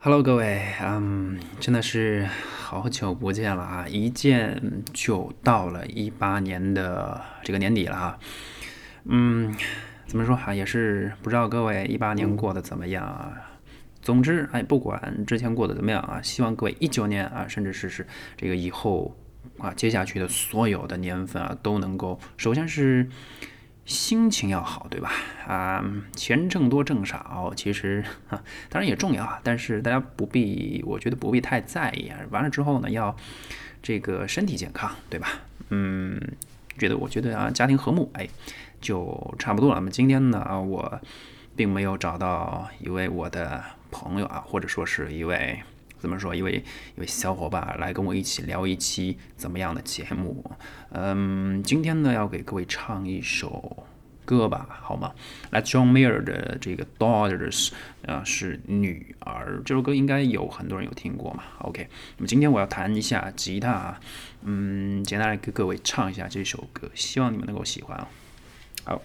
[0.00, 2.24] Hello，各位，嗯，真的是
[2.56, 3.84] 好久不见了啊！
[3.88, 8.18] 一见就到了一八年的这个年底了啊。
[9.06, 9.52] 嗯，
[10.06, 10.54] 怎么说啊？
[10.54, 13.32] 也是不知道各位一八年过得怎么样啊？
[14.00, 18.06] 总之，哎，不管之前过得怎么样啊，希望各位一九年啊，甚至是是
[18.36, 19.16] 这个以后
[19.58, 23.08] 啊，接下去的所有的年份啊，都能够，首先是。
[23.88, 25.10] 心情要好，对吧？
[25.46, 25.82] 啊，
[26.14, 29.40] 钱挣多挣少，其实啊，当然也重要啊。
[29.42, 32.18] 但是大家不必，我觉得不必太在意啊。
[32.30, 33.16] 完了之后呢，要
[33.82, 35.40] 这个身体健康，对吧？
[35.70, 36.20] 嗯，
[36.76, 38.28] 觉得我觉得啊，家庭和睦，哎，
[38.78, 39.76] 就差不多了。
[39.76, 41.00] 那么今天呢，我
[41.56, 45.62] 并没有找到一位我的朋友啊，或者说是一位。
[45.98, 46.34] 怎么说？
[46.34, 46.62] 一位
[46.96, 50.50] 一位小伙伴来跟我一起聊一期怎么样的节目？
[50.90, 53.86] 嗯，今天呢要给各位唱一首
[54.24, 55.12] 歌吧，好吗？
[55.50, 57.72] 来，John Mayer 的这个 Daughters
[58.06, 59.62] 啊，是女儿。
[59.64, 64.00] 这首歌应该有很多人有听过嘛？OK，那么今天我要弹一下吉他，啊，
[64.42, 68.08] 嗯，简单来给各位唱一下这首歌，希望你们能够喜欢啊。
[68.84, 69.02] 好。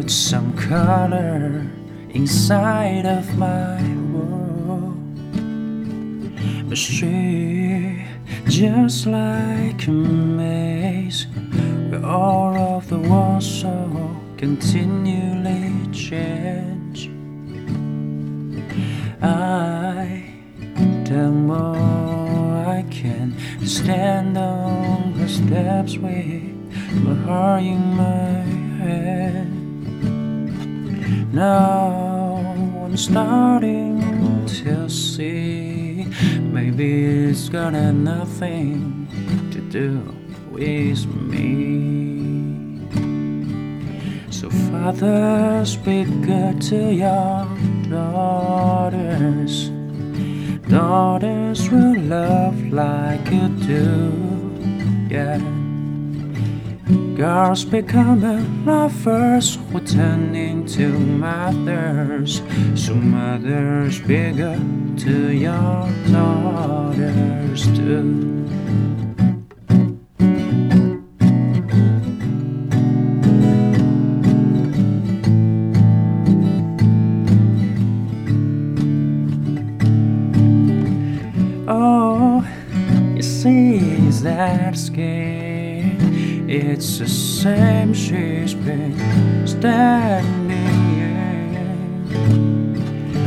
[0.00, 1.66] Put some color
[2.10, 3.80] inside of my
[4.12, 4.96] world.
[6.68, 8.04] But she
[8.46, 11.26] just like a maze
[11.90, 13.72] where all of the walls so
[14.36, 17.10] continually change.
[19.22, 20.34] I,
[21.04, 24.79] the more I can stand on
[25.46, 26.42] steps with
[27.04, 28.42] my heart in my
[28.82, 29.48] head.
[31.32, 36.06] Now I'm starting to see
[36.40, 39.06] maybe it's got nothing
[39.52, 40.14] to do
[40.50, 41.90] with me.
[44.30, 47.46] So, fathers, be good to your
[47.88, 49.70] daughters.
[50.68, 54.29] Daughters will love like you do,
[55.10, 55.38] yeah.
[57.16, 62.42] Girls becoming lovers who turn into mothers.
[62.74, 64.58] So mothers bigger
[64.98, 68.30] to your daughters too.
[81.72, 82.44] Oh,
[83.44, 85.96] you see that skin
[86.48, 90.50] it's the same she's been standing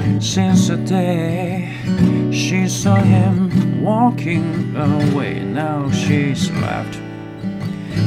[0.03, 1.73] in since the day
[2.31, 5.40] she saw him walking away.
[5.40, 7.00] Now she's left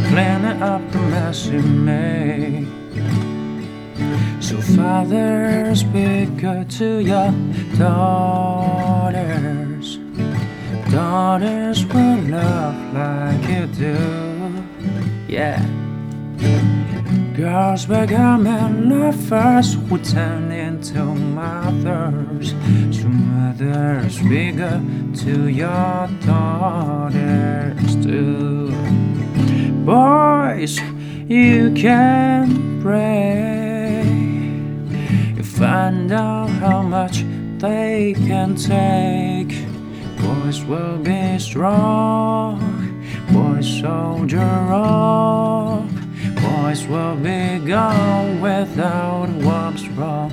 [0.08, 2.68] cleaning up the mess he made.
[4.42, 7.32] So, fathers, be good to your
[7.78, 8.86] daughters.
[10.96, 14.36] Daughters will love like you do
[15.28, 15.60] yeah.
[17.34, 22.54] Girls becoming lovers who turn into mothers.
[22.90, 24.80] So mothers bigger
[25.16, 28.70] to your daughters too.
[29.84, 30.80] Boys,
[31.28, 34.02] you can pray.
[35.36, 37.24] You find out how much
[37.58, 39.65] they can take.
[40.46, 42.62] Boys will be strong
[43.32, 45.88] Boys, soldier on.
[46.40, 50.30] Boys will be gone without what's wrong.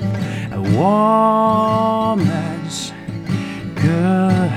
[0.52, 2.12] A woman's
[3.74, 4.52] good,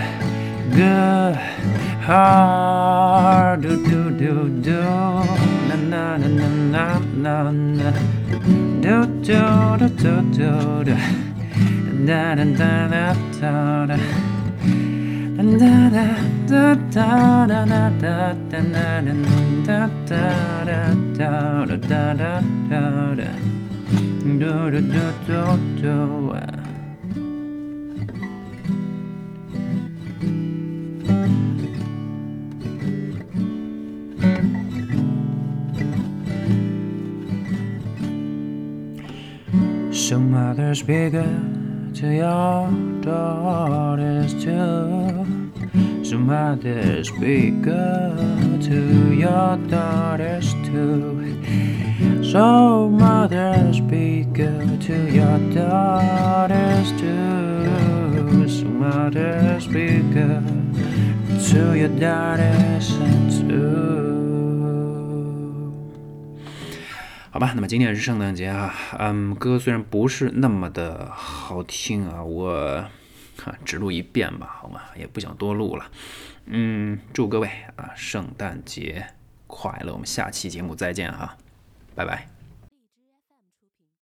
[0.75, 1.35] good
[2.05, 3.61] heart.
[3.61, 4.81] Do, do, do, do.
[5.69, 7.91] Na, na, na, na, na, na.
[8.79, 9.41] Do, do,
[9.79, 10.95] do, do, do, do.
[12.05, 13.97] Da, da, da, da, da,
[40.07, 41.56] Some others bigger
[41.97, 42.69] to your
[43.01, 45.51] daughters too.
[46.03, 51.41] So mothers be good to your daughters too.
[52.23, 58.47] So mothers be good to your daughters too.
[58.47, 60.43] So mothers be good
[61.49, 62.89] to your daughters
[63.39, 63.46] too.
[67.37, 72.83] 好吧，那么今天是圣诞节啊，嗯，歌虽然不是那么的好听啊，我
[73.63, 74.81] 只录一遍吧，好吗？
[74.97, 75.85] 也不想多录了，
[76.47, 79.05] 嗯，祝各位啊，圣诞节
[79.45, 79.93] 快乐！
[79.93, 81.37] 我们下期节目再见哈，
[81.93, 82.36] 拜拜。